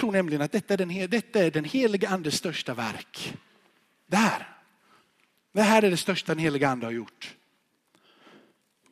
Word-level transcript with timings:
tror 0.00 0.12
nämligen 0.12 0.42
att 0.42 0.52
detta 0.52 0.74
är 0.74 0.78
den, 0.78 1.10
detta 1.10 1.44
är 1.44 1.50
den 1.50 1.64
heliga 1.64 2.08
andes 2.08 2.34
största 2.34 2.74
verk. 2.74 3.34
Där. 4.06 4.48
Det 5.52 5.62
här 5.62 5.82
är 5.82 5.90
det 5.90 5.96
största 5.96 6.34
den 6.34 6.44
heliga 6.44 6.68
ande 6.68 6.86
har 6.86 6.92
gjort. 6.92 7.36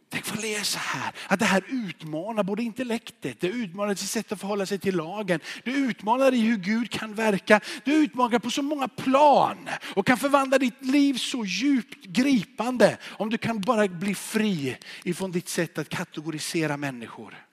Tänk 0.09 0.25
få 0.25 0.41
läsa 0.41 0.79
här 0.79 1.15
att 1.29 1.39
det 1.39 1.45
här 1.45 1.65
utmanar 1.69 2.43
både 2.43 2.63
intellektet, 2.63 3.41
det 3.41 3.49
utmanar 3.49 3.95
sitt 3.95 4.11
sätt 4.11 4.33
att 4.33 4.41
förhålla 4.41 4.67
sig 4.67 4.79
till 4.79 4.97
lagen. 4.97 5.41
Det 5.65 5.71
utmanar 5.71 6.35
i 6.35 6.41
hur 6.41 6.57
Gud 6.57 6.91
kan 6.91 7.15
verka. 7.15 7.61
Det 7.85 7.93
utmanar 7.93 8.39
på 8.39 8.51
så 8.51 8.63
många 8.63 8.89
plan 8.89 9.69
och 9.95 10.07
kan 10.07 10.19
förvandla 10.19 10.59
ditt 10.59 10.85
liv 10.85 11.15
så 11.15 11.45
djupt 11.45 12.05
gripande 12.05 12.99
om 13.05 13.31
du 13.31 13.39
kan 13.39 13.61
bara 13.61 13.89
bli 13.89 14.15
fri 14.15 14.77
ifrån 15.05 15.33
ditt 15.33 15.49
sätt 15.49 15.79
att 15.79 15.89
kategorisera 15.89 16.77
människor. 16.77 17.45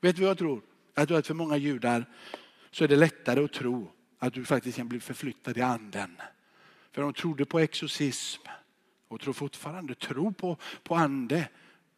Vet 0.00 0.16
du 0.16 0.22
vad 0.22 0.30
jag 0.30 0.38
tror? 0.38 0.73
Jag 0.94 1.08
tror 1.08 1.18
att 1.18 1.26
för 1.26 1.34
många 1.34 1.56
judar 1.56 2.06
så 2.70 2.84
är 2.84 2.88
det 2.88 2.96
lättare 2.96 3.44
att 3.44 3.52
tro 3.52 3.90
att 4.18 4.34
du 4.34 4.44
faktiskt 4.44 4.76
kan 4.76 4.88
bli 4.88 5.00
förflyttad 5.00 5.58
i 5.58 5.60
anden. 5.60 6.16
För 6.92 7.02
de 7.02 7.12
trodde 7.12 7.44
på 7.44 7.58
exorcism 7.58 8.42
och 9.08 9.20
tror 9.20 9.32
fortfarande, 9.32 9.94
tror 9.94 10.30
på, 10.30 10.56
på 10.82 10.94
ande. 10.94 11.48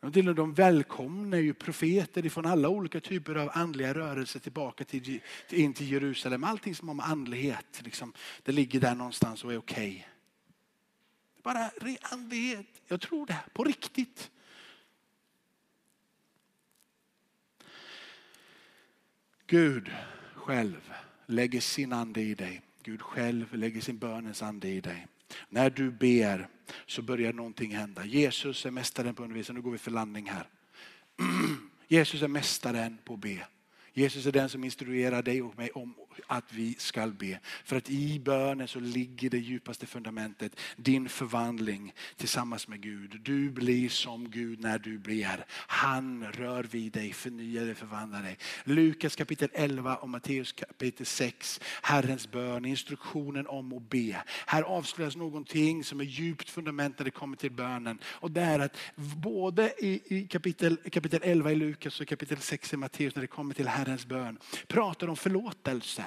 De 0.01 0.55
välkomnar 0.55 1.39
ju 1.39 1.55
profeter 1.55 2.29
från 2.29 2.47
alla 2.47 2.69
olika 2.69 3.01
typer 3.01 3.35
av 3.35 3.51
andliga 3.55 3.95
rörelser 3.95 4.41
tillbaka 4.41 4.85
till, 4.85 5.21
in 5.51 5.75
till 5.75 5.93
Jerusalem. 5.93 6.45
Allting 6.45 6.75
som 6.75 6.89
har 6.89 6.95
med 6.95 7.07
andlighet, 7.07 7.81
liksom, 7.85 8.13
det 8.43 8.53
ligger 8.53 8.81
där 8.81 8.95
någonstans 8.95 9.45
och 9.45 9.53
är 9.53 9.59
okej. 9.59 10.09
Okay. 11.41 11.43
Bara 11.43 11.71
andlighet, 12.03 12.67
jag 12.89 13.01
tror 13.01 13.27
det, 13.27 13.39
på 13.53 13.65
riktigt. 13.65 14.31
Gud 19.47 19.91
själv 20.35 20.93
lägger 21.27 21.61
sin 21.61 21.93
ande 21.93 22.21
i 22.21 22.35
dig. 22.35 22.63
Gud 22.83 23.03
själv 23.03 23.55
lägger 23.55 23.81
sin 23.81 23.99
bönens 23.99 24.43
ande 24.43 24.69
i 24.69 24.81
dig. 24.81 25.07
När 25.49 25.71
du 25.71 25.91
ber 25.91 26.49
så 26.87 27.03
börjar 27.03 27.33
någonting 27.33 27.77
hända. 27.77 28.05
Jesus 28.05 28.67
är 28.67 28.71
mästaren 28.71 29.15
på 29.15 29.23
undervisning. 29.23 29.57
Nu 29.57 29.63
går 29.63 29.71
vi 29.71 29.79
för 29.79 29.91
landning 29.91 30.31
här. 30.31 30.49
Jesus 31.89 32.23
är 32.23 32.29
mästaren 32.29 32.99
på 33.05 33.15
att 33.15 33.21
be. 33.21 33.47
Jesus 33.93 34.27
är 34.27 34.33
den 34.33 34.49
som 34.49 34.65
instruerar 34.65 35.23
dig 35.23 35.43
och 35.43 35.59
mig 35.59 35.71
om 35.71 35.95
att 36.27 36.53
vi 36.53 36.75
ska 36.79 37.07
be. 37.07 37.39
För 37.65 37.77
att 37.77 37.91
i 37.91 38.21
bönen 38.21 38.69
så 38.69 38.81
ligger 38.81 39.31
det 39.31 39.39
djupaste 39.39 39.87
fundamentet, 39.87 40.61
din 40.77 41.09
förvandling 41.09 41.95
tillsammans 42.17 42.69
med 42.69 42.81
Gud. 42.81 43.21
Du 43.23 43.51
blir 43.51 43.89
som 43.89 44.31
Gud 44.31 44.61
när 44.61 44.79
du 44.79 44.99
ber. 44.99 45.45
Han 45.51 46.25
rör 46.33 46.63
vid 46.65 46.93
dig, 46.93 47.13
förnyar 47.13 47.65
dig, 47.65 47.75
förvandlar 47.75 48.23
dig. 48.23 48.39
Lukas 48.65 49.17
kapitel 49.17 49.49
11 49.53 49.97
och 49.97 50.09
Matteus 50.09 50.53
kapitel 50.53 51.07
6, 51.07 51.61
Herrens 51.83 52.31
bön, 52.31 52.65
instruktionen 52.65 53.47
om 53.47 53.73
att 53.73 53.91
be. 53.91 54.23
Här 54.47 54.63
avslöjas 54.63 55.17
någonting 55.17 55.85
som 55.85 56.01
är 56.01 56.05
djupt 56.05 56.51
fundament 56.51 56.99
när 56.99 57.05
det 57.05 57.11
kommer 57.11 57.37
till 57.37 57.53
bönen. 57.53 57.99
Och 58.07 58.31
det 58.31 58.41
är 58.41 58.59
att 58.59 58.77
både 59.17 59.85
i, 59.85 60.27
kapitel, 60.31 60.77
kapitel 60.77 61.21
11 61.25 61.53
i 61.53 61.55
Lukas 61.55 62.01
och 62.01 62.09
kapitel 62.09 62.39
6 62.39 62.73
i 62.73 62.77
Matteus 62.77 63.15
när 63.15 63.23
det 63.23 63.27
kommer 63.27 63.55
till 63.55 63.69
Herrens 63.69 64.07
bön 64.07 64.39
pratar 64.67 65.09
om 65.09 65.17
förlåtelse. 65.17 66.05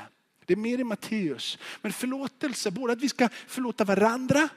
Det 0.50 0.54
är 0.54 0.58
mer 0.58 0.80
i 0.80 0.84
Matteus. 0.84 1.58
Men 1.82 1.94
förlåtelse, 1.94 2.72
både 2.72 2.94
att 2.94 3.02
vi 3.02 3.10
ska 3.10 3.30
förlåta 3.48 3.84
varandra 3.84 4.50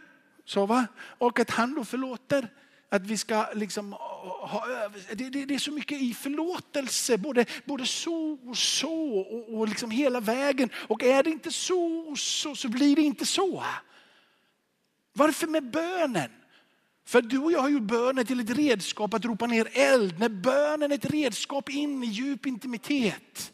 så 0.45 0.67
va? 0.67 0.87
och 0.99 1.41
att 1.41 1.51
han 1.51 1.75
då 1.75 1.85
förlåter. 1.85 2.49
Att 2.89 3.07
vi 3.07 3.17
ska 3.17 3.47
liksom 3.55 3.93
ha, 3.93 4.67
det, 5.13 5.31
det, 5.31 5.45
det, 5.45 5.55
är 5.55 5.59
så 5.59 5.73
mycket 5.73 6.03
i 6.03 6.15
förlåtelse, 6.15 7.19
både, 7.19 7.47
både 7.65 7.87
så 7.87 8.39
och 8.47 8.57
så 8.57 9.19
och, 9.19 9.59
och 9.59 9.69
liksom 9.69 9.91
hela 9.91 10.21
vägen. 10.21 10.71
Och 10.75 11.03
är 11.03 11.23
det 11.23 11.31
inte 11.31 11.51
så 11.51 12.09
och 12.11 12.19
så 12.19 12.55
så 12.55 12.69
blir 12.69 12.97
det 12.97 13.03
inte 13.03 13.27
så. 13.27 13.65
Varför 15.13 15.47
med 15.47 15.71
bönen? 15.71 16.31
För 17.05 17.23
du 17.23 17.39
och 17.39 17.53
jag 17.53 17.61
har 17.61 17.69
gjort 17.69 17.83
bönen 17.83 18.27
till 18.27 18.41
ett 18.41 18.57
redskap 18.57 19.15
att 19.15 19.25
ropa 19.25 19.47
ner 19.47 19.69
eld. 19.73 20.21
När 20.21 20.29
bönen 20.29 20.93
är 20.93 20.97
ett 20.97 21.11
redskap 21.11 21.71
in 21.71 22.05
i 22.05 22.07
djup 22.07 22.47
intimitet. 22.47 23.53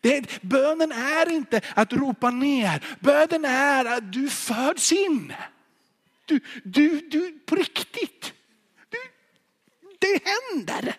Det, 0.00 0.42
bönen 0.42 0.92
är 0.92 1.30
inte 1.30 1.60
att 1.74 1.92
ropa 1.92 2.30
ner. 2.30 2.84
Bönen 3.00 3.44
är 3.44 3.84
att 3.84 4.12
du 4.12 4.28
föds 4.28 4.92
in. 4.92 5.32
Du, 6.24 6.40
du, 6.64 7.00
du 7.00 7.38
på 7.46 7.54
riktigt. 7.54 8.32
Du, 8.88 8.98
det 9.98 10.22
händer. 10.24 10.94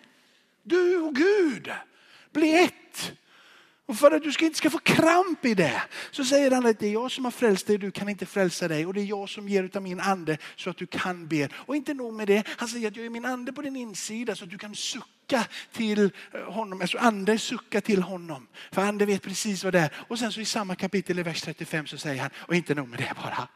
Du 0.62 0.96
och 0.96 1.14
Gud 1.14 1.72
blir 2.32 2.64
ett. 2.64 3.12
Och 3.90 3.96
för 3.96 4.10
att 4.10 4.22
du 4.22 4.44
inte 4.46 4.58
ska 4.58 4.70
få 4.70 4.78
kramp 4.78 5.44
i 5.44 5.54
det 5.54 5.82
så 6.10 6.24
säger 6.24 6.50
han 6.50 6.66
att 6.66 6.78
det 6.78 6.86
är 6.86 6.92
jag 6.92 7.10
som 7.10 7.24
har 7.24 7.32
frälst 7.32 7.66
dig, 7.66 7.78
du 7.78 7.90
kan 7.90 8.08
inte 8.08 8.26
frälsa 8.26 8.68
dig. 8.68 8.86
Och 8.86 8.94
det 8.94 9.00
är 9.00 9.04
jag 9.04 9.28
som 9.28 9.48
ger 9.48 9.62
utav 9.62 9.82
min 9.82 10.00
ande 10.00 10.38
så 10.56 10.70
att 10.70 10.76
du 10.76 10.86
kan 10.86 11.28
be. 11.28 11.48
Och 11.54 11.76
inte 11.76 11.94
nog 11.94 12.14
med 12.14 12.26
det, 12.26 12.46
han 12.46 12.68
säger 12.68 12.88
att 12.88 12.96
jag 12.96 13.06
är 13.06 13.10
min 13.10 13.24
ande 13.24 13.52
på 13.52 13.62
din 13.62 13.76
insida 13.76 14.36
så 14.36 14.44
att 14.44 14.50
du 14.50 14.58
kan 14.58 14.74
sucka 14.74 15.46
till 15.72 16.10
eh, 16.32 16.52
honom. 16.52 16.80
Alltså 16.80 16.98
ande 16.98 17.38
sucka 17.38 17.80
till 17.80 18.02
honom. 18.02 18.46
För 18.72 18.82
ande 18.82 19.06
vet 19.06 19.22
precis 19.22 19.64
vad 19.64 19.72
det 19.72 19.80
är. 19.80 19.92
Och 20.08 20.18
sen 20.18 20.32
så 20.32 20.40
i 20.40 20.44
samma 20.44 20.74
kapitel 20.74 21.18
i 21.18 21.22
vers 21.22 21.42
35 21.42 21.86
så 21.86 21.98
säger 21.98 22.22
han, 22.22 22.30
och 22.36 22.54
inte 22.54 22.74
nog 22.74 22.88
med 22.88 22.98
det 22.98 23.12
bara. 23.22 23.48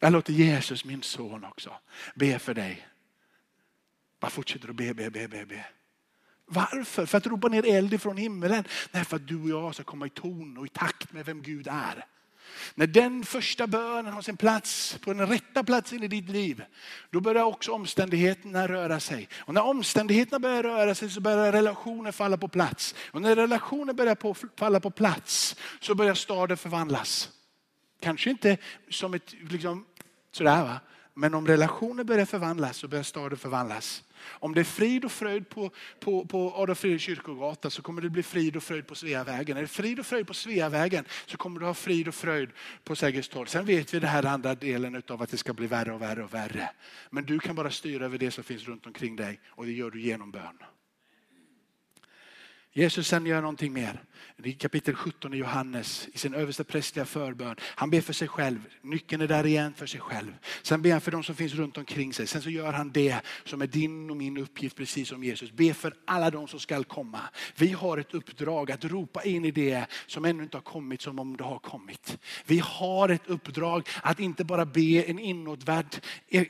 Jag 0.00 0.12
låter 0.12 0.32
Jesus, 0.32 0.84
min 0.84 1.02
son 1.02 1.44
också, 1.44 1.72
be 2.14 2.38
för 2.38 2.54
dig. 2.54 2.86
Bara 4.20 4.30
fortsätter 4.30 4.68
att 4.68 4.76
be, 4.76 4.94
be, 4.94 5.10
be, 5.10 5.28
be, 5.28 5.46
be. 5.46 5.64
Varför? 6.52 7.06
För 7.06 7.18
att 7.18 7.26
ropa 7.26 7.48
ner 7.48 7.66
eld 7.66 7.94
ifrån 7.94 8.16
himmelen? 8.16 8.64
Nej, 8.90 9.04
för 9.04 9.16
att 9.16 9.28
du 9.28 9.42
och 9.42 9.48
jag 9.48 9.74
ska 9.74 9.84
komma 9.84 10.06
i 10.06 10.10
ton 10.10 10.56
och 10.58 10.66
i 10.66 10.68
takt 10.68 11.12
med 11.12 11.26
vem 11.26 11.42
Gud 11.42 11.66
är. 11.70 12.04
När 12.74 12.86
den 12.86 13.24
första 13.24 13.66
bönen 13.66 14.12
har 14.12 14.22
sin 14.22 14.36
plats 14.36 14.98
på 15.04 15.12
den 15.12 15.26
rätta 15.26 15.64
platsen 15.64 16.02
i 16.02 16.08
ditt 16.08 16.28
liv, 16.28 16.64
då 17.10 17.20
börjar 17.20 17.44
också 17.44 17.72
omständigheterna 17.72 18.68
röra 18.68 19.00
sig. 19.00 19.28
Och 19.38 19.54
när 19.54 19.64
omständigheterna 19.64 20.38
börjar 20.38 20.62
röra 20.62 20.94
sig 20.94 21.10
så 21.10 21.20
börjar 21.20 21.52
relationer 21.52 22.12
falla 22.12 22.36
på 22.36 22.48
plats. 22.48 22.94
Och 23.10 23.22
när 23.22 23.36
relationer 23.36 23.92
börjar 23.92 24.14
på, 24.14 24.34
falla 24.56 24.80
på 24.80 24.90
plats 24.90 25.56
så 25.80 25.94
börjar 25.94 26.14
staden 26.14 26.56
förvandlas. 26.56 27.30
Kanske 28.00 28.30
inte 28.30 28.56
som 28.88 29.14
ett, 29.14 29.34
liksom, 29.50 29.84
sådär 30.32 30.62
va. 30.62 30.80
Men 31.14 31.34
om 31.34 31.46
relationer 31.46 32.04
börjar 32.04 32.26
förvandlas 32.26 32.76
så 32.76 32.88
börjar 32.88 33.02
staden 33.02 33.38
förvandlas. 33.38 34.04
Om 34.22 34.54
det 34.54 34.60
är 34.60 34.64
frid 34.64 35.04
och 35.04 35.12
fröjd 35.12 35.48
på, 35.48 35.70
på, 36.00 36.24
på 36.26 36.52
Adolf 36.56 36.78
Fredriks 36.78 37.04
kyrkogata 37.04 37.70
så 37.70 37.82
kommer 37.82 38.02
det 38.02 38.10
bli 38.10 38.22
frid 38.22 38.56
och 38.56 38.62
fröjd 38.62 38.86
på 38.86 38.94
Sveavägen. 38.94 39.56
Är 39.56 39.60
det 39.60 39.68
frid 39.68 39.98
och 39.98 40.06
fröjd 40.06 40.26
på 40.26 40.34
Sveavägen 40.34 41.04
så 41.26 41.36
kommer 41.36 41.60
du 41.60 41.66
ha 41.66 41.74
frid 41.74 42.08
och 42.08 42.14
fröjd 42.14 42.50
på 42.84 42.96
Sergels 42.96 43.28
torg. 43.28 43.48
Sen 43.48 43.64
vet 43.64 43.94
vi 43.94 44.00
den 44.00 44.08
här 44.08 44.26
andra 44.26 44.54
delen 44.54 45.02
av 45.08 45.22
att 45.22 45.30
det 45.30 45.36
ska 45.36 45.52
bli 45.52 45.66
värre 45.66 45.92
och 45.92 46.02
värre 46.02 46.24
och 46.24 46.34
värre. 46.34 46.70
Men 47.10 47.24
du 47.24 47.38
kan 47.38 47.56
bara 47.56 47.70
styra 47.70 48.04
över 48.04 48.18
det 48.18 48.30
som 48.30 48.44
finns 48.44 48.64
runt 48.64 48.86
omkring 48.86 49.16
dig 49.16 49.40
och 49.48 49.66
det 49.66 49.72
gör 49.72 49.90
du 49.90 50.00
genom 50.00 50.30
bön. 50.30 50.58
Jesus 52.72 53.08
sen 53.08 53.26
gör 53.26 53.40
någonting 53.40 53.72
mer. 53.72 54.04
I 54.44 54.52
kapitel 54.52 54.94
17 54.94 55.34
i 55.34 55.36
Johannes, 55.36 56.08
i 56.12 56.18
sin 56.18 56.34
översta 56.34 56.64
prästliga 56.64 57.06
förbön. 57.06 57.56
Han 57.60 57.90
ber 57.90 58.00
för 58.00 58.12
sig 58.12 58.28
själv. 58.28 58.58
Nyckeln 58.82 59.22
är 59.22 59.26
där 59.26 59.46
igen 59.46 59.74
för 59.74 59.86
sig 59.86 60.00
själv. 60.00 60.36
Sen 60.62 60.82
ber 60.82 60.92
han 60.92 61.00
för 61.00 61.10
de 61.10 61.22
som 61.22 61.34
finns 61.34 61.54
runt 61.54 61.78
omkring 61.78 62.12
sig. 62.12 62.26
Sen 62.26 62.42
så 62.42 62.50
gör 62.50 62.72
han 62.72 62.90
det 62.92 63.20
som 63.44 63.62
är 63.62 63.66
din 63.66 64.10
och 64.10 64.16
min 64.16 64.38
uppgift, 64.38 64.76
precis 64.76 65.08
som 65.08 65.24
Jesus. 65.24 65.52
Be 65.52 65.74
för 65.74 65.94
alla 66.04 66.30
de 66.30 66.48
som 66.48 66.60
skall 66.60 66.84
komma. 66.84 67.20
Vi 67.56 67.72
har 67.72 67.98
ett 67.98 68.14
uppdrag 68.14 68.72
att 68.72 68.84
ropa 68.84 69.22
in 69.22 69.44
i 69.44 69.50
det 69.50 69.86
som 70.06 70.24
ännu 70.24 70.42
inte 70.42 70.56
har 70.56 70.62
kommit 70.62 71.02
som 71.02 71.18
om 71.18 71.36
det 71.36 71.44
har 71.44 71.58
kommit. 71.58 72.18
Vi 72.46 72.58
har 72.58 73.08
ett 73.08 73.26
uppdrag 73.26 73.88
att 74.02 74.20
inte 74.20 74.44
bara 74.44 74.66
be 74.66 75.02
en 75.02 75.18
inåtvänd 75.18 75.96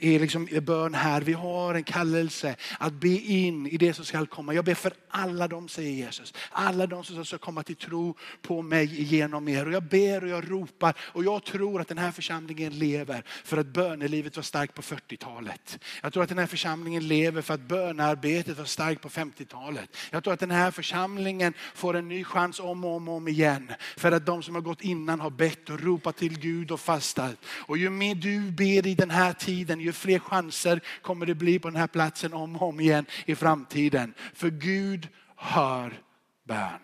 liksom 0.01 0.49
bön 0.63 0.95
här. 0.95 1.21
Vi 1.21 1.33
har 1.33 1.75
en 1.75 1.85
kallelse 1.85 2.57
att 2.79 2.93
be 2.93 3.09
in 3.09 3.67
i 3.67 3.77
det 3.77 3.95
som 3.95 4.05
skall 4.05 4.27
komma. 4.27 4.55
Jag 4.55 4.65
ber 4.65 4.75
för 4.75 4.93
alla 5.09 5.49
de, 5.49 5.69
säger 5.69 5.91
Jesus. 5.91 6.09
Alla 6.50 6.87
de 6.87 7.04
som 7.04 7.25
ska 7.25 7.38
komma 7.38 7.62
till 7.62 7.76
tro 7.76 8.16
på 8.42 8.62
mig 8.62 9.03
genom 9.03 9.48
er. 9.48 9.66
Och 9.66 9.72
jag 9.72 9.83
ber 9.83 10.24
och 10.24 10.30
jag 10.30 10.51
ropar 10.51 10.95
och 11.01 11.24
jag 11.24 11.45
tror 11.45 11.80
att 11.80 11.89
den 11.89 11.98
här 11.98 12.10
församlingen 12.10 12.78
lever 12.78 13.22
för 13.45 13.57
att 13.57 13.66
bönelivet 13.66 14.36
var 14.36 14.42
starkt 14.42 14.74
på 14.74 14.83
40-talet. 14.83 15.78
Jag 16.03 16.12
tror 16.12 16.22
att 16.22 16.28
den 16.28 16.39
här 16.39 16.47
församlingen 16.47 17.09
lever 17.09 17.42
för 17.42 17.54
att 17.54 17.60
bönearbetet 17.60 18.59
var 18.59 18.65
starkt 18.65 19.03
på 19.03 19.09
50-talet. 19.09 19.97
Jag 20.10 20.24
tror 20.24 20.34
att 20.34 20.41
den 20.41 20.51
här 20.51 20.71
församlingen 20.71 21.54
får 21.74 21.97
en 21.97 22.09
ny 22.09 22.24
chans 22.24 22.60
om 22.60 22.84
och 22.84 22.97
om, 22.97 23.09
och 23.09 23.15
om 23.15 23.28
igen. 23.28 23.72
För 23.97 24.13
att 24.13 24.27
de 24.27 24.42
som 24.42 24.54
har 24.54 24.63
gått 24.63 24.80
innan 24.80 25.21
har 25.21 25.30
bett 25.30 25.71
och 25.71 25.80
ropat 25.80 26.16
till 26.16 26.39
Gud 26.39 26.71
och 26.71 26.80
fastat. 26.80 27.36
Och 27.45 27.78
ju 27.78 27.91
mer 27.91 28.15
du 28.15 28.51
ber 28.51 28.86
i 28.86 28.95
den 28.95 29.10
här 29.10 29.33
tiden, 29.33 29.80
ju 29.80 29.92
fler 29.92 30.18
chanser 30.18 30.80
kommer 31.03 31.27
det 31.27 31.34
bli 31.34 31.59
på 31.59 31.68
den 31.68 31.77
här 31.77 31.86
platsen 31.86 32.33
om 32.33 32.56
och 32.56 32.68
om 32.68 32.80
igen 32.80 33.06
i 33.27 33.34
framtiden. 33.34 34.15
För 34.34 34.51
Gud 34.51 35.09
hör 35.41 36.03
bön. 36.45 36.81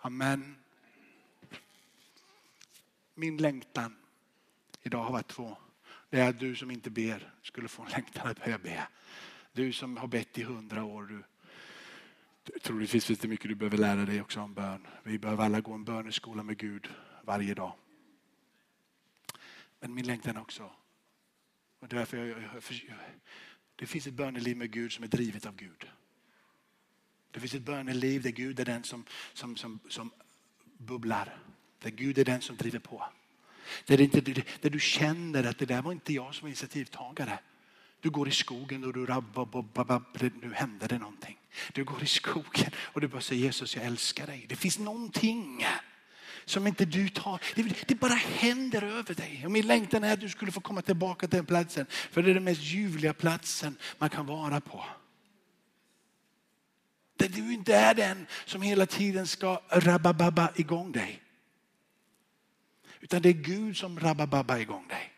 Amen. 0.00 0.56
Min 3.14 3.36
längtan 3.36 3.96
idag 4.82 5.04
har 5.04 5.12
varit 5.12 5.28
två. 5.28 5.56
Det 6.10 6.20
är 6.20 6.28
att 6.28 6.40
du 6.40 6.56
som 6.56 6.70
inte 6.70 6.90
ber 6.90 7.34
skulle 7.42 7.68
få 7.68 7.82
en 7.82 7.90
längtan 7.90 8.26
att 8.26 8.44
börja 8.44 8.58
be. 8.58 8.88
Du 9.52 9.72
som 9.72 9.96
har 9.96 10.08
bett 10.08 10.38
i 10.38 10.42
hundra 10.42 10.84
år. 10.84 11.02
Du, 12.44 12.58
Troligtvis 12.58 13.04
finns 13.04 13.18
det 13.18 13.28
mycket 13.28 13.48
du 13.48 13.54
behöver 13.54 13.78
lära 13.78 14.04
dig 14.04 14.20
också 14.20 14.40
om 14.40 14.54
bön. 14.54 14.86
Vi 15.02 15.18
behöver 15.18 15.44
alla 15.44 15.60
gå 15.60 15.72
en 15.72 15.84
böneskola 15.84 16.42
med 16.42 16.58
Gud 16.58 16.88
varje 17.22 17.54
dag. 17.54 17.72
Men 19.80 19.94
min 19.94 20.06
längtan 20.06 20.36
också. 20.36 20.70
Och 21.78 21.88
därför 21.88 22.16
jag, 22.16 22.28
jag, 22.28 22.38
jag, 22.88 22.98
det 23.76 23.86
finns 23.86 24.06
ett 24.06 24.14
böneliv 24.14 24.56
med 24.56 24.70
Gud 24.70 24.92
som 24.92 25.04
är 25.04 25.08
drivet 25.08 25.46
av 25.46 25.56
Gud. 25.56 25.90
Det 27.34 27.40
finns 27.40 27.54
ett 27.54 27.62
böneliv 27.62 28.22
där 28.22 28.30
Gud 28.30 28.60
är 28.60 28.64
den 28.64 28.84
som, 28.84 29.04
som, 29.32 29.56
som, 29.56 29.80
som 29.88 30.10
bubblar. 30.78 31.36
Där 31.82 31.90
Gud 31.90 32.18
är 32.18 32.24
den 32.24 32.40
som 32.40 32.56
driver 32.56 32.78
på. 32.78 33.04
Där, 33.86 34.00
inte, 34.00 34.20
där 34.60 34.70
du 34.70 34.80
känner 34.80 35.44
att 35.44 35.58
det 35.58 35.66
där 35.66 35.82
var 35.82 35.92
inte 35.92 36.12
jag 36.12 36.34
som 36.34 36.44
var 36.44 36.48
initiativtagare. 36.48 37.38
Du 38.00 38.10
går 38.10 38.28
i 38.28 38.30
skogen 38.30 38.84
och 38.84 38.92
du 38.92 39.00
nu 40.42 40.52
händer 40.54 40.88
det 40.88 40.98
någonting. 40.98 41.38
Du 41.72 41.84
går 41.84 42.02
i 42.02 42.06
skogen 42.06 42.70
och 42.76 43.00
du 43.00 43.08
bara 43.08 43.20
säger 43.20 43.42
Jesus 43.42 43.76
jag 43.76 43.84
älskar 43.84 44.26
dig. 44.26 44.46
Det 44.48 44.56
finns 44.56 44.78
någonting 44.78 45.66
som 46.44 46.66
inte 46.66 46.84
du 46.84 47.08
tar. 47.08 47.40
Det, 47.54 47.88
det, 47.88 47.94
bara 47.94 48.14
händer 48.14 48.82
över 48.82 49.14
dig. 49.14 49.42
Och 49.44 49.50
min 49.50 49.66
längtan 49.66 50.04
är 50.04 50.12
att 50.12 50.20
du 50.20 50.28
skulle 50.28 50.52
få 50.52 50.60
komma 50.60 50.82
tillbaka 50.82 51.28
till 51.28 51.36
den 51.36 51.46
platsen. 51.46 51.86
För 51.90 52.22
det 52.22 52.30
är 52.30 52.34
den 52.34 52.44
mest 52.44 52.62
ljuvliga 52.62 53.14
platsen 53.14 53.76
man 53.98 54.10
kan 54.10 54.26
vara 54.26 54.60
på. 54.60 54.84
Där 57.16 57.28
du 57.28 57.52
inte 57.52 57.74
är 57.74 57.94
den 57.94 58.26
som 58.44 58.62
hela 58.62 58.86
tiden 58.86 59.26
ska 59.26 59.60
rabababa 59.68 60.52
igång 60.56 60.92
dig. 60.92 61.22
Utan 63.00 63.22
det 63.22 63.28
är 63.28 63.32
Gud 63.32 63.76
som 63.76 64.00
rabababa 64.00 64.60
igång 64.60 64.88
dig. 64.88 65.12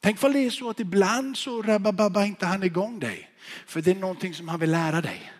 Tänk 0.00 0.22
vad 0.22 0.32
det 0.32 0.38
är 0.38 0.50
så 0.50 0.70
att 0.70 0.80
ibland 0.80 1.36
så 1.36 1.62
rabababa 1.62 2.26
inte 2.26 2.46
han 2.46 2.62
igång 2.62 2.98
dig. 2.98 3.30
För 3.66 3.82
det 3.82 3.90
är 3.90 3.94
någonting 3.94 4.34
som 4.34 4.48
han 4.48 4.60
vill 4.60 4.70
lära 4.70 5.00
dig. 5.00 5.32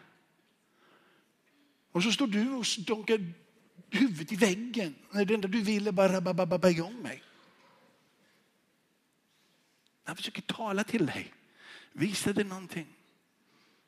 Och 1.92 2.02
så 2.02 2.12
står 2.12 2.26
du 2.26 2.50
och 2.50 2.66
stonkar 2.66 3.32
huvudet 3.90 4.32
i 4.32 4.36
väggen. 4.36 4.94
När 5.10 5.24
det 5.24 5.34
enda 5.34 5.48
du 5.48 5.62
vill 5.62 5.86
är 5.86 5.92
bara 5.92 6.12
rabababa 6.12 6.70
igång 6.70 7.02
mig. 7.02 7.22
Han 10.04 10.16
försöker 10.16 10.42
tala 10.42 10.84
till 10.84 11.06
dig. 11.06 11.32
Visa 11.92 12.32
dig 12.32 12.44
någonting. 12.44 12.86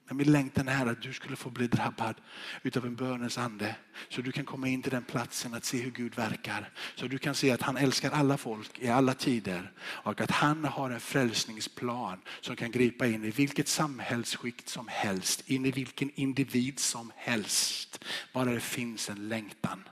Men 0.06 0.16
min 0.16 0.32
längtan 0.32 0.68
är 0.68 0.86
att 0.86 1.02
du 1.02 1.12
skulle 1.12 1.36
få 1.36 1.50
bli 1.50 1.66
drabbad 1.66 2.14
utav 2.62 2.86
en 2.86 2.94
bönens 2.94 3.38
ande. 3.38 3.76
Så 4.08 4.22
du 4.22 4.32
kan 4.32 4.44
komma 4.44 4.68
in 4.68 4.82
till 4.82 4.92
den 4.92 5.04
platsen 5.04 5.54
att 5.54 5.64
se 5.64 5.78
hur 5.78 5.90
Gud 5.90 6.14
verkar. 6.14 6.70
Så 6.94 7.06
du 7.06 7.18
kan 7.18 7.34
se 7.34 7.50
att 7.50 7.62
han 7.62 7.76
älskar 7.76 8.10
alla 8.10 8.36
folk 8.36 8.78
i 8.78 8.88
alla 8.88 9.14
tider. 9.14 9.72
Och 9.80 10.20
att 10.20 10.30
han 10.30 10.64
har 10.64 10.90
en 10.90 11.00
frälsningsplan 11.00 12.20
som 12.40 12.56
kan 12.56 12.70
gripa 12.70 13.06
in 13.06 13.24
i 13.24 13.30
vilket 13.30 13.68
samhällsskikt 13.68 14.68
som 14.68 14.88
helst. 14.88 15.42
In 15.50 15.66
i 15.66 15.70
vilken 15.70 16.10
individ 16.14 16.78
som 16.78 17.12
helst. 17.16 18.04
Bara 18.32 18.50
det 18.50 18.60
finns 18.60 19.10
en 19.10 19.28
längtan. 19.28 19.84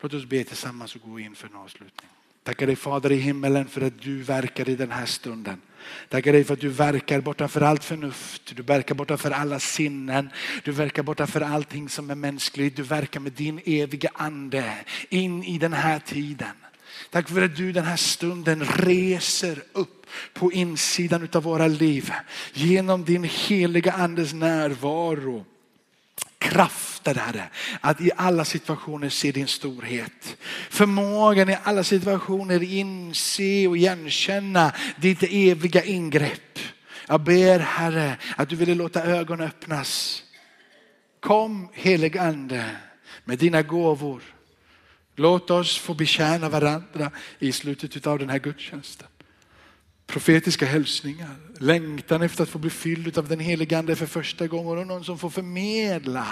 Låt 0.00 0.14
oss 0.14 0.24
be 0.24 0.44
tillsammans 0.44 0.94
och 0.94 1.00
gå 1.00 1.20
in 1.20 1.34
för 1.34 1.48
en 1.48 1.56
avslutning. 1.56 2.10
Tackar 2.42 2.66
dig 2.66 2.76
Fader 2.76 3.12
i 3.12 3.16
himmelen 3.16 3.68
för 3.68 3.80
att 3.80 4.00
du 4.00 4.22
verkar 4.22 4.68
i 4.68 4.76
den 4.76 4.90
här 4.90 5.06
stunden. 5.06 5.60
Tackar 6.08 6.32
dig 6.32 6.44
för 6.44 6.54
att 6.54 6.60
du 6.60 6.68
verkar 6.68 7.20
bortanför 7.20 7.60
allt 7.60 7.84
förnuft. 7.84 8.56
Du 8.56 8.62
verkar 8.62 8.94
bortanför 8.94 9.30
alla 9.30 9.60
sinnen. 9.60 10.30
Du 10.64 10.72
verkar 10.72 11.02
bortanför 11.02 11.40
allting 11.40 11.88
som 11.88 12.10
är 12.10 12.14
mänskligt. 12.14 12.76
Du 12.76 12.82
verkar 12.82 13.20
med 13.20 13.32
din 13.32 13.60
eviga 13.64 14.10
ande 14.14 14.74
in 15.08 15.44
i 15.44 15.58
den 15.58 15.72
här 15.72 15.98
tiden. 15.98 16.48
Tack 17.10 17.28
för 17.28 17.42
att 17.42 17.56
du 17.56 17.72
den 17.72 17.84
här 17.84 17.96
stunden 17.96 18.64
reser 18.64 19.62
upp 19.72 20.06
på 20.34 20.52
insidan 20.52 21.28
av 21.32 21.42
våra 21.42 21.66
liv 21.66 22.12
genom 22.52 23.04
din 23.04 23.24
heliga 23.24 23.92
andes 23.92 24.32
närvaro 24.32 25.44
krafter 26.50 27.14
Herre, 27.14 27.48
att 27.80 28.00
i 28.00 28.10
alla 28.16 28.44
situationer 28.44 29.08
se 29.08 29.32
din 29.32 29.46
storhet. 29.46 30.36
Förmågan 30.70 31.48
i 31.48 31.58
alla 31.62 31.84
situationer 31.84 32.62
inse 32.62 33.68
och 33.68 33.76
igenkänna 33.76 34.72
ditt 34.96 35.22
eviga 35.22 35.84
ingrepp. 35.84 36.58
Jag 37.08 37.20
ber 37.20 37.58
Herre 37.58 38.16
att 38.36 38.48
du 38.48 38.56
ville 38.56 38.74
låta 38.74 39.02
ögonen 39.02 39.46
öppnas. 39.46 40.22
Kom 41.20 41.68
helig 41.72 42.18
ande 42.18 42.70
med 43.24 43.38
dina 43.38 43.62
gåvor. 43.62 44.22
Låt 45.16 45.50
oss 45.50 45.78
få 45.78 45.94
betjäna 45.94 46.48
varandra 46.48 47.10
i 47.38 47.52
slutet 47.52 48.06
av 48.06 48.18
den 48.18 48.30
här 48.30 48.38
gudstjänsten 48.38 49.08
profetiska 50.06 50.66
hälsningar, 50.66 51.36
längtan 51.58 52.22
efter 52.22 52.42
att 52.42 52.48
få 52.48 52.58
bli 52.58 52.70
fylld 52.70 53.18
av 53.18 53.28
den 53.28 53.40
helige 53.40 53.78
ande 53.78 53.96
för 53.96 54.06
första 54.06 54.46
gången 54.46 54.78
och 54.78 54.86
någon 54.86 55.04
som 55.04 55.18
får 55.18 55.30
förmedla 55.30 56.26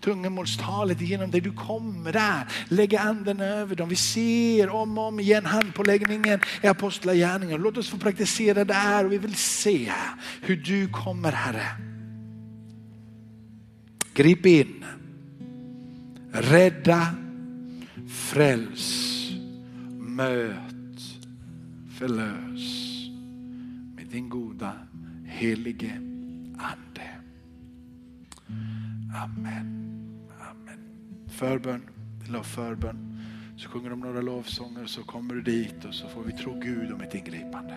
tungomålstalet 0.00 1.00
genom 1.00 1.30
det. 1.30 1.40
Du 1.40 1.52
kommer 1.52 2.12
där, 2.12 2.48
lägga 2.68 3.00
anden 3.00 3.40
över 3.40 3.76
dem. 3.76 3.88
Vi 3.88 3.96
ser 3.96 4.68
om 4.68 4.98
och 4.98 5.04
om 5.04 5.20
igen 5.20 5.46
handpåläggningen 5.46 6.40
i 6.62 6.66
apostlagärningarna. 6.66 7.64
Låt 7.64 7.76
oss 7.76 7.88
få 7.88 7.98
praktisera 7.98 8.64
det 8.64 8.74
här 8.74 9.04
och 9.04 9.12
vi 9.12 9.18
vill 9.18 9.34
se 9.34 9.92
hur 10.40 10.56
du 10.56 10.88
kommer 10.88 11.32
Herre. 11.32 11.66
Grip 14.14 14.46
in, 14.46 14.84
rädda, 16.32 17.06
fräls, 18.08 19.30
möt, 19.98 21.02
förlös 21.98 22.81
din 24.12 24.28
goda 24.28 24.72
helige 25.26 25.92
ande. 26.58 27.08
Amen. 29.14 29.66
Amen. 30.40 30.78
Förbön, 31.28 31.82
till 32.24 32.42
förbön. 32.42 33.18
Så 33.56 33.68
sjunger 33.68 33.90
de 33.90 34.00
några 34.00 34.20
lovsånger 34.20 34.86
så 34.86 35.02
kommer 35.02 35.34
du 35.34 35.42
dit 35.42 35.84
och 35.84 35.94
så 35.94 36.08
får 36.08 36.22
vi 36.22 36.32
tro 36.32 36.60
Gud 36.60 36.92
om 36.92 37.00
ett 37.00 37.14
ingripande. 37.14 37.74